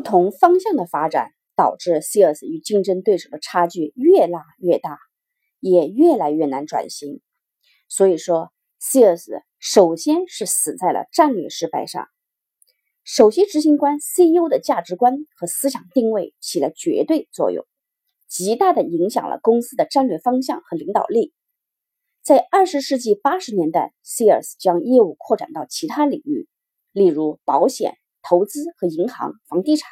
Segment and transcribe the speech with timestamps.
[0.00, 4.98] 不同方向的发展导致 Sears 与竞争对手的差距越拉越大，
[5.58, 7.20] 也越来越难转型。
[7.86, 8.50] 所以说
[8.80, 12.08] ，Sears 首先是死在了战略失败上。
[13.04, 17.66] 首席执行官 CEO 的价值观和思想定位起了绝对作用，
[18.26, 21.34] 极大的影响了公司的战略方向和领导力。
[22.22, 26.48] 在二十世纪八十年代，Sears 将业务扩展到其他领域，
[26.90, 27.98] 例如保险。
[28.22, 29.88] 投资和银行、房地产，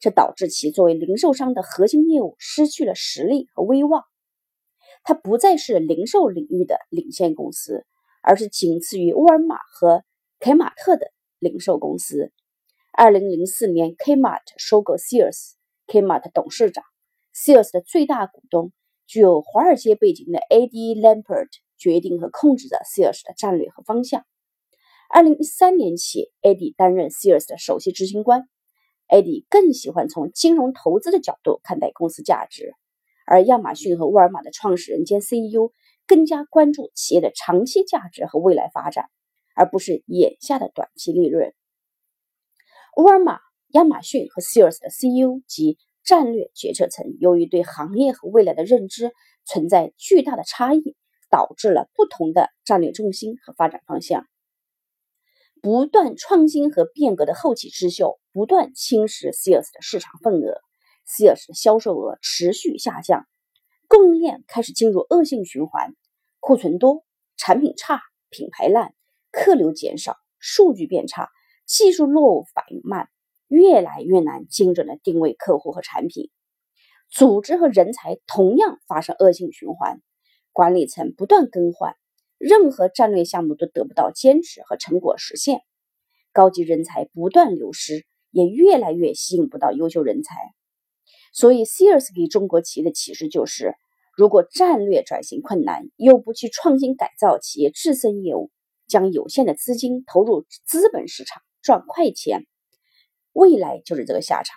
[0.00, 4.04] 这导致其作为零售商的核心业务失去了实力和威望。
[5.02, 7.86] 它不再是零售领域的领先公司，
[8.22, 10.02] 而是仅次于沃尔玛和
[10.40, 12.32] 凯马特的零售公司。
[12.92, 16.82] 二零零四年，Kmart 收购 Sears，Kmart 董事长、
[17.34, 18.72] Sears 的最大股东、
[19.06, 24.24] 具有华尔街背景的 Ed Lampert 决定和控制着 Sears 的战略和方向。
[25.08, 28.48] 二零一三年起，Adi 担任 Sears 的首席执行官。
[29.08, 32.74] Adi 更喜欢从金融投资的角度看待公司价值，
[33.24, 35.70] 而亚马逊和沃尔玛的创始人兼 CEO
[36.06, 39.08] 更加关注企业的长期价值和未来发展，
[39.54, 41.54] 而不是眼下的短期利润。
[42.96, 49.12] 沃尔玛、亚马逊和 Sears 的 CEO 及战略决策层由于对行业和未来的认知
[49.44, 50.96] 存在巨大的差异，
[51.30, 54.26] 导致了不同的战略重心和发展方向。
[55.62, 60.60] 不断创新和变革的后起之秀不断侵蚀 Sears 的市场份额
[61.08, 63.26] ，Sears 的销售额持续下降，
[63.88, 65.94] 供应链开始进入恶性循环，
[66.40, 67.04] 库存多，
[67.36, 68.94] 产品差，品牌烂，
[69.32, 71.30] 客流减少，数据变差，
[71.66, 73.08] 技术落伍，反应慢，
[73.48, 76.30] 越来越难精准的定位客户和产品，
[77.10, 80.00] 组织和人才同样发生恶性循环，
[80.52, 81.96] 管理层不断更换。
[82.38, 85.60] 任何战略项目都得不到坚持和成果实现，
[86.32, 90.34] 高级人才不断流失，也越来越吸引不到优秀人才。
[91.32, 93.74] 所以，Sears 给中国企业的启示就是：
[94.16, 98.50] 如果战略转型困难，又不去创新改造企业自身业务，
[98.86, 102.46] 将有限的资金投入资本市场赚快钱，
[103.32, 104.56] 未来就是这个下场。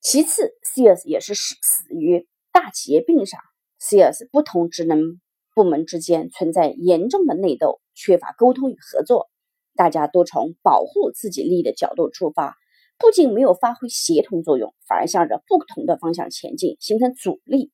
[0.00, 3.40] 其次，Sears 也是死死于大企业病上。
[3.80, 5.20] Sears 不同职能。
[5.54, 9.30] 部门之间存在严重的内斗，缺乏沟通与合作，
[9.76, 12.56] 大家都从保护自己利益的角度出发，
[12.98, 17.70] 不仅没有发挥协同作用，反而向着不同的方向前进，形成阻力，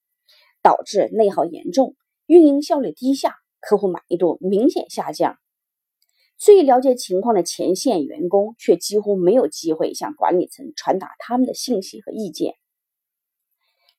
[0.62, 1.96] 导致内耗严重，
[2.26, 5.38] 运营效率低下，客户满意度明显下降。
[6.36, 12.54] 最了解情况的前线员工却几乎没有机会向管理层传达他们的信息和意见。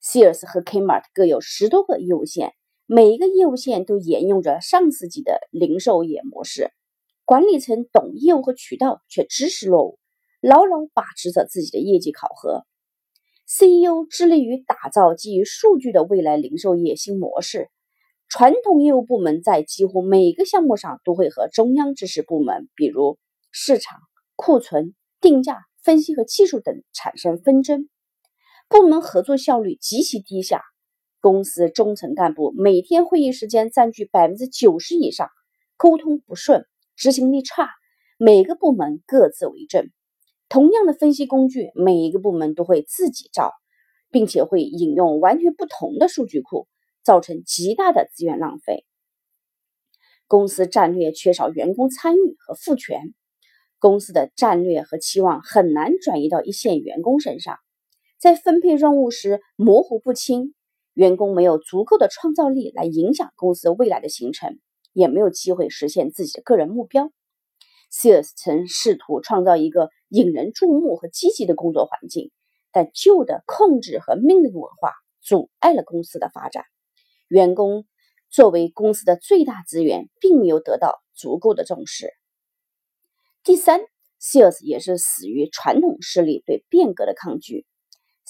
[0.04, 2.54] Sears 和 Kmart 各有十多个业务线。
[2.94, 6.72] 每一个业务线都沿用着上世纪的零售业模式，
[7.24, 9.98] 管理层懂业务和渠道，却知识落伍，
[10.42, 12.66] 牢牢把持着自己的业绩考核。
[13.48, 17.70] CEO 致力于打造基于数据的未来零售业新模式。
[18.28, 23.18] 传统业务部门在几乎每个项目上都会和中央支持部门，比如
[23.54, 24.02] 市场、
[24.36, 27.88] 库存、定价、分析和技术等产生纷争，
[28.68, 30.62] 部门合作效率极其低下。
[31.22, 35.30] 公司中层干部每天会议时间占据百分之九十以上，
[35.78, 36.66] 沟通不顺，
[36.96, 37.70] 执行力差，
[38.18, 39.92] 每个部门各自为政。
[40.50, 43.54] 同样的分析工具，每一个部门都会自己造，
[44.10, 46.68] 并且会引用完全不同的数据库，
[47.04, 48.84] 造成极大的资源浪费。
[50.28, 53.14] 公司战略缺少员工参与和赋权，
[53.78, 57.60] 公司的战略和期望很难转移到一线员工身上，
[58.20, 60.56] 在分配任务时模糊不清。
[60.94, 64.60] 员工没有足够的创造力来影响公司未来的形成，
[64.94, 67.12] 也没有机会实现自己的个人目标。
[67.92, 72.32] Sears 曾试图创造一个引人注目和积极的工作环境，
[72.72, 76.64] 但旧的控制和命令文化阻碍了公司的发展。
[77.28, 77.86] 员工
[78.30, 82.14] 作为公司的最大资源，并没有得到足够的重视。
[83.44, 83.82] 第三
[84.22, 87.66] ，Sears 也是死于传统势力对变革的抗拒。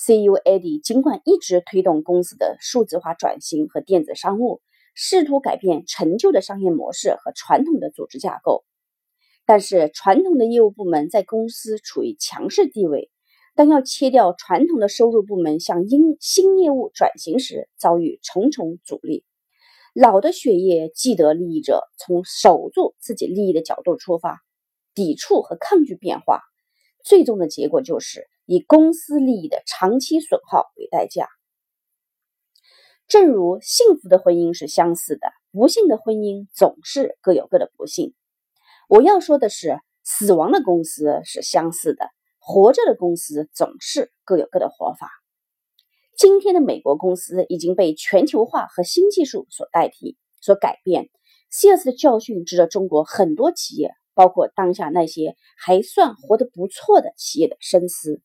[0.03, 4.59] CEO Eddie 尽管一直推动公司的数字化转型和电子商务，
[4.95, 8.65] 试图改变陈旧的商业模式和传统的组织架构，
[9.45, 13.11] 但是传统的业务部门在公司处于强势地位。
[13.53, 19.23] 当要切掉传统的收入部门向因新业务转型时，遭遇重重阻力。
[19.93, 24.39] 老的血液既得利益者从守住自己利益的角度出发，
[24.95, 26.41] 抵触和抗拒变化，
[27.03, 28.30] 最终的结果就是。
[28.51, 31.29] 以公司利益的长期损耗为代价。
[33.07, 38.13] 正如幸福的婚姻是相似的，不幸的婚姻总是各有各的不幸。
[38.89, 42.09] 我要说的是，死亡的公司是相似的，
[42.39, 45.09] 活着的公司总是各有各的活法。
[46.17, 51.09] 今天的美国公司已经被全球化和新技术所代替、所改变。
[51.51, 58.21] CS 的教训值得中国很多企业，包括当下那些还算活得不错的企业的深思。